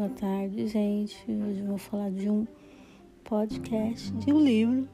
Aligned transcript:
Boa 0.00 0.08
tarde, 0.08 0.66
gente. 0.66 1.14
Hoje 1.28 1.60
eu 1.60 1.66
vou 1.66 1.76
falar 1.76 2.10
de 2.10 2.30
um 2.30 2.46
podcast, 3.22 4.10
de 4.12 4.32
um 4.32 4.42
livro. 4.42 4.88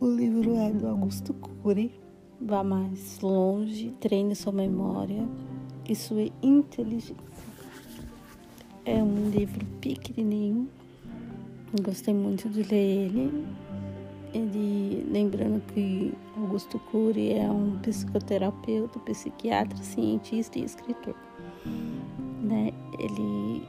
O 0.00 0.06
livro 0.08 0.56
é 0.56 0.72
do 0.72 0.88
Augusto 0.88 1.32
Cury. 1.32 1.92
Vá 2.40 2.64
mais 2.64 3.20
longe, 3.20 3.94
treine 4.00 4.34
sua 4.34 4.50
memória 4.50 5.28
e 5.88 5.94
sua 5.94 6.28
inteligência. 6.42 7.14
É 8.84 9.00
um 9.00 9.30
livro 9.30 9.64
pequenininho. 9.80 10.68
Gostei 11.84 12.14
muito 12.14 12.48
de 12.48 12.64
ler 12.64 13.06
ele. 13.06 13.46
Ele, 14.34 15.06
lembrando 15.08 15.62
que 15.72 16.12
Augusto 16.36 16.80
Cury 16.90 17.34
é 17.34 17.48
um 17.48 17.78
psicoterapeuta, 17.78 18.98
psiquiatra, 18.98 19.78
cientista 19.84 20.58
e 20.58 20.64
escritor 20.64 21.14
né? 22.46 22.72
Ele 22.98 23.62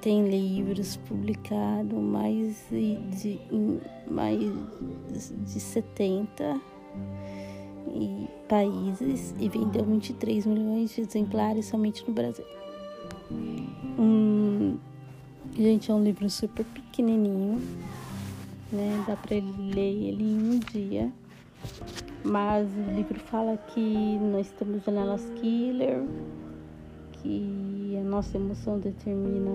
tem 0.00 0.28
livros 0.28 0.96
publicados 0.96 1.98
mais 1.98 2.66
de, 2.70 3.38
mais 4.10 4.40
de 4.40 5.60
70 5.60 6.60
e 7.94 8.28
países 8.48 9.34
e 9.38 9.48
vendeu 9.48 9.84
23 9.84 10.46
milhões 10.46 10.94
de 10.94 11.02
exemplares 11.02 11.66
somente 11.66 12.06
no 12.06 12.12
Brasil. 12.12 12.44
Hum, 13.98 14.76
gente, 15.56 15.90
é 15.90 15.94
um 15.94 16.02
livro 16.02 16.28
super 16.28 16.64
pequenininho, 16.64 17.60
né? 18.72 19.04
Dá 19.06 19.16
para 19.16 19.36
ler 19.36 20.08
ele 20.08 20.24
em 20.24 20.54
um 20.54 20.58
dia. 20.58 21.12
Mas 22.24 22.68
o 22.68 22.94
livro 22.94 23.18
fala 23.20 23.56
que 23.56 24.18
nós 24.18 24.50
temos 24.50 24.82
janelas 24.84 25.24
killer, 25.36 26.02
que 27.22 27.96
a 28.00 28.04
nossa 28.04 28.36
emoção 28.36 28.78
determina 28.78 29.50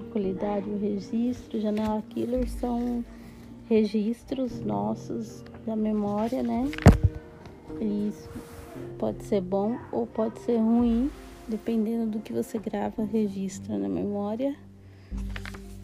a 0.00 0.12
qualidade 0.12 0.68
o 0.68 0.78
registro. 0.78 1.60
Janela 1.60 2.02
killer 2.10 2.48
são 2.48 3.04
registros 3.68 4.60
nossos 4.60 5.42
da 5.66 5.74
memória, 5.74 6.42
né? 6.42 6.70
E 7.80 8.08
isso 8.08 8.28
pode 8.98 9.24
ser 9.24 9.40
bom 9.40 9.76
ou 9.90 10.06
pode 10.06 10.38
ser 10.40 10.58
ruim, 10.58 11.10
dependendo 11.48 12.12
do 12.12 12.20
que 12.20 12.32
você 12.32 12.58
grava, 12.58 13.04
registra 13.04 13.78
na 13.78 13.88
memória, 13.88 14.54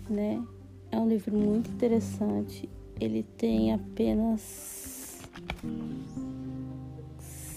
né? 0.08 0.42
É 0.90 0.98
um 0.98 1.08
livro 1.08 1.36
muito 1.36 1.70
interessante. 1.70 2.68
Ele 3.00 3.22
tem 3.36 3.72
apenas 3.72 5.22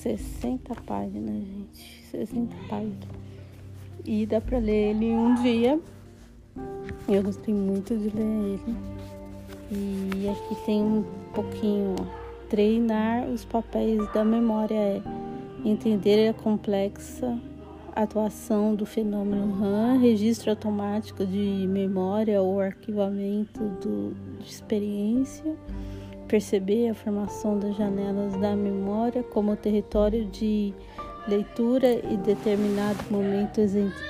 60 0.06 0.76
páginas, 0.82 1.44
gente. 1.44 2.04
60 2.12 2.56
páginas. 2.70 3.35
E 4.04 4.26
dá 4.26 4.42
pra 4.42 4.58
ler 4.58 4.92
ele 4.92 5.12
um 5.12 5.36
dia. 5.36 5.80
Eu 7.08 7.24
gostei 7.24 7.54
muito 7.54 7.98
de 7.98 8.10
ler 8.10 8.60
ele. 8.60 8.76
E 9.72 10.30
aqui 10.30 10.56
tem 10.66 10.82
um 10.82 11.04
pouquinho, 11.34 11.96
ó. 12.00 12.26
Treinar 12.50 13.28
os 13.28 13.44
papéis 13.44 14.12
da 14.14 14.24
memória 14.24 14.76
é 14.76 15.02
entender 15.64 16.30
a 16.30 16.34
complexa 16.34 17.38
atuação 17.96 18.76
do 18.76 18.86
fenômeno 18.86 19.54
RAM, 19.54 19.98
registro 20.00 20.52
automático 20.52 21.26
de 21.26 21.66
memória 21.68 22.42
ou 22.42 22.60
arquivamento 22.60 23.64
do, 23.82 24.14
de 24.40 24.50
experiência, 24.50 25.56
perceber 26.28 26.90
a 26.90 26.94
formação 26.94 27.58
das 27.58 27.76
janelas 27.78 28.36
da 28.38 28.56
memória 28.56 29.24
como 29.24 29.56
território 29.56 30.26
de 30.26 30.74
leitura 31.28 31.88
e 32.12 32.18
determinado 32.18 33.00
momento 33.10 33.60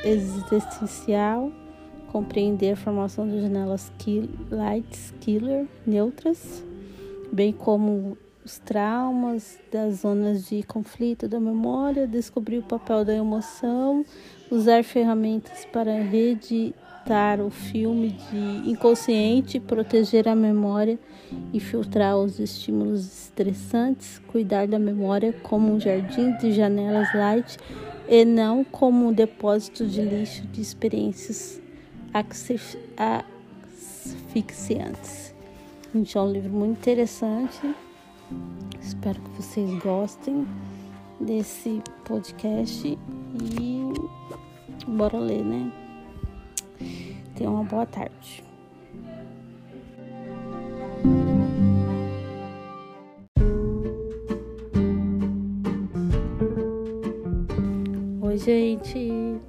existencial, 0.03 1.51
compreender 2.11 2.73
a 2.73 2.75
formação 2.75 3.27
das 3.27 3.41
janelas 3.41 3.91
kill, 3.97 4.29
lights 4.49 5.13
killer 5.19 5.67
neutras, 5.85 6.63
bem 7.31 7.51
como 7.51 8.17
os 8.43 8.59
traumas 8.59 9.57
das 9.71 10.01
zonas 10.01 10.47
de 10.47 10.61
conflito 10.63 11.27
da 11.27 11.39
memória, 11.39 12.05
descobrir 12.05 12.59
o 12.59 12.63
papel 12.63 13.03
da 13.03 13.13
emoção, 13.13 14.05
usar 14.51 14.83
ferramentas 14.83 15.65
para 15.65 16.03
reeditar 17.05 17.39
o 17.39 17.49
filme 17.51 18.17
de 18.31 18.69
inconsciente, 18.69 19.59
proteger 19.59 20.27
a 20.27 20.35
memória 20.35 20.99
e 21.53 21.59
filtrar 21.59 22.17
os 22.17 22.39
estímulos 22.39 23.05
estressantes, 23.05 24.19
cuidar 24.27 24.67
da 24.67 24.79
memória 24.79 25.31
como 25.43 25.71
um 25.73 25.79
jardim 25.79 26.35
de 26.37 26.51
janelas 26.51 27.13
light 27.13 27.57
e 28.09 28.25
não 28.25 28.63
como 28.63 29.07
um 29.07 29.13
depósito 29.13 29.85
de 29.85 30.01
lixo 30.01 30.47
de 30.47 30.61
experiências 30.61 31.61
asfixiantes. 33.73 35.33
Então, 35.93 36.23
é 36.23 36.25
um 36.25 36.31
livro 36.31 36.51
muito 36.51 36.79
interessante. 36.79 37.75
Espero 38.81 39.21
que 39.21 39.29
vocês 39.41 39.69
gostem 39.81 40.47
desse 41.19 41.81
podcast 42.03 42.87
e 42.87 43.93
bora 44.87 45.17
ler, 45.17 45.43
né? 45.43 45.84
Tenham 47.35 47.53
uma 47.53 47.63
boa 47.65 47.85
tarde. 47.85 48.41
Oi, 58.21 58.37
gente. 58.37 59.41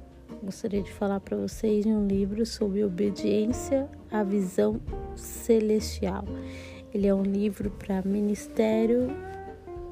Gostaria 0.43 0.81
de 0.81 0.91
falar 0.91 1.21
para 1.21 1.37
vocês 1.37 1.85
de 1.85 1.89
um 1.89 2.05
livro 2.07 2.45
sobre 2.45 2.83
obediência 2.83 3.89
à 4.11 4.21
visão 4.21 4.81
celestial. 5.15 6.25
Ele 6.93 7.07
é 7.07 7.15
um 7.15 7.23
livro 7.23 7.71
para 7.71 8.01
ministério 8.01 9.07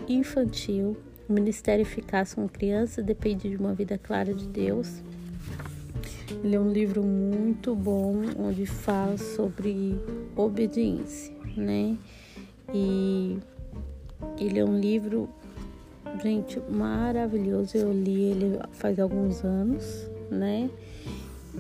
infantil. 0.08 0.98
O 1.30 1.34
ministério 1.34 1.84
eficaz 1.84 2.34
com 2.34 2.48
criança 2.48 3.02
depende 3.02 3.50
de 3.50 3.56
uma 3.56 3.74
vida 3.74 3.98
clara 3.98 4.34
de 4.34 4.48
Deus. 4.48 5.02
Ele 6.44 6.56
é 6.56 6.60
um 6.60 6.72
livro 6.72 7.04
muito 7.04 7.76
bom, 7.76 8.22
onde 8.38 8.66
fala 8.66 9.18
sobre 9.18 10.00
obediência, 10.36 11.34
né? 11.56 11.98
E 12.74 13.38
ele 14.40 14.60
é 14.60 14.66
um 14.66 14.80
livro 14.80 15.30
Gente, 16.22 16.62
maravilhoso. 16.70 17.78
Eu 17.78 17.92
li 17.92 18.32
ele 18.32 18.60
faz 18.74 19.00
alguns 19.00 19.44
anos, 19.44 20.10
né? 20.32 20.70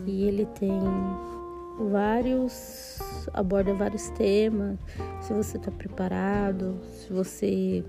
E 0.06 0.24
ele 0.24 0.46
tem 0.46 0.72
vários. 1.92 3.00
aborda 3.34 3.74
vários 3.74 4.10
temas. 4.12 4.78
Se 5.22 5.34
você 5.34 5.58
está 5.58 5.72
preparado, 5.72 6.80
se 6.94 7.12
você. 7.12 7.84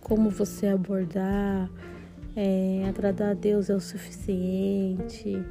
como 0.00 0.30
você 0.30 0.66
abordar. 0.66 1.70
É, 2.36 2.84
agradar 2.86 3.30
a 3.30 3.34
Deus 3.34 3.70
é 3.70 3.74
o 3.74 3.80
suficiente. 3.80 5.42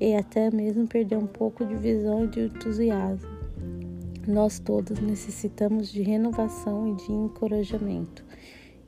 e 0.00 0.14
até 0.14 0.50
mesmo 0.50 0.86
perder 0.86 1.18
um 1.18 1.26
pouco 1.26 1.62
de 1.62 1.76
visão 1.76 2.24
e 2.24 2.28
de 2.28 2.40
entusiasmo. 2.46 3.28
Nós 4.26 4.58
todos 4.58 4.98
necessitamos 4.98 5.92
de 5.92 6.00
renovação 6.00 6.88
e 6.88 6.94
de 7.04 7.12
encorajamento. 7.12 8.24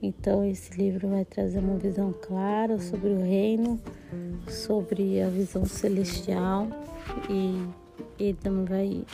Então, 0.01 0.43
esse 0.43 0.75
livro 0.79 1.07
vai 1.07 1.27
trazer 1.27 1.59
uma 1.59 1.77
visão 1.77 2.15
clara 2.15 2.79
sobre 2.79 3.11
o 3.11 3.21
reino, 3.21 3.79
sobre 4.49 5.21
a 5.21 5.29
visão 5.29 5.67
celestial 5.67 6.67
e 7.29 7.82
ele 8.29 8.39
também 8.43 8.65
vai. 8.65 9.05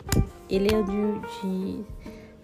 Ele 0.49 0.73
é 0.73 0.81
de, 0.81 1.41
de 1.41 1.85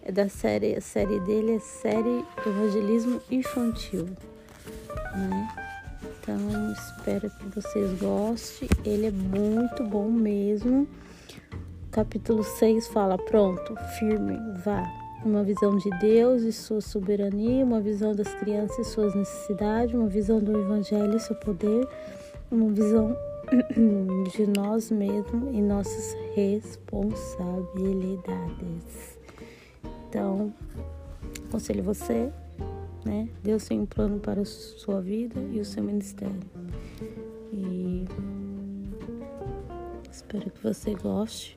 é 0.03 0.11
da 0.11 0.29
série, 0.29 0.75
a 0.75 0.81
série 0.81 1.19
dele 1.21 1.55
é 1.55 1.59
série 1.59 2.23
Evangelismo 2.45 3.21
Infantil, 3.31 4.05
né? 5.15 5.47
Então, 6.21 6.37
espero 6.73 7.29
que 7.29 7.45
vocês 7.53 7.99
gostem. 7.99 8.69
Ele 8.83 9.07
é 9.07 9.11
muito 9.11 9.83
bom 9.83 10.09
mesmo 10.09 10.87
capítulo 11.95 12.43
6 12.43 12.89
fala: 12.89 13.17
Pronto, 13.17 13.73
firme, 13.97 14.37
vá. 14.65 14.83
uma 15.23 15.43
visão 15.43 15.77
de 15.77 15.89
Deus 16.01 16.41
e 16.41 16.51
sua 16.51 16.81
soberania, 16.81 17.63
uma 17.63 17.79
visão 17.79 18.13
das 18.13 18.33
crianças 18.35 18.79
e 18.79 18.91
suas 18.91 19.15
necessidades, 19.15 19.95
uma 19.95 20.09
visão 20.09 20.41
do 20.41 20.59
Evangelho 20.59 21.15
e 21.15 21.19
seu 21.21 21.37
poder, 21.37 21.87
uma 22.51 22.69
visão 22.73 23.15
de 24.31 24.47
nós 24.47 24.89
mesmos 24.91 25.53
e 25.53 25.61
nossas 25.61 26.15
responsabilidades. 26.33 29.19
Então, 30.09 30.53
aconselho 31.47 31.83
você, 31.83 32.31
né? 33.05 33.29
Deus 33.43 33.65
tem 33.65 33.79
um 33.79 33.85
plano 33.85 34.19
para 34.19 34.41
a 34.41 34.45
sua 34.45 34.99
vida 35.01 35.39
e 35.51 35.59
o 35.59 35.65
seu 35.65 35.83
ministério. 35.83 36.39
E 37.53 38.05
espero 40.11 40.49
que 40.49 40.63
você 40.63 40.95
goste, 40.95 41.55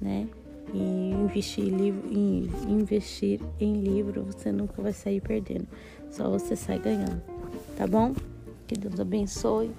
né? 0.00 0.28
E 0.74 1.12
investir 1.12 1.72
em, 1.72 2.50
investir 2.68 3.40
em 3.58 3.80
livro, 3.80 4.24
você 4.24 4.52
nunca 4.52 4.82
vai 4.82 4.92
sair 4.92 5.20
perdendo. 5.20 5.66
Só 6.10 6.28
você 6.28 6.54
sai 6.56 6.78
ganhando. 6.78 7.22
Tá 7.76 7.86
bom? 7.86 8.12
Que 8.66 8.76
Deus 8.76 9.00
abençoe. 9.00 9.70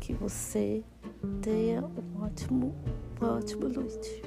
Que 0.00 0.12
você 0.14 0.84
tenha 1.42 1.82
um 1.84 2.22
ótimo, 2.22 2.74
uma 3.20 3.36
ótima 3.38 3.68
noite. 3.68 4.22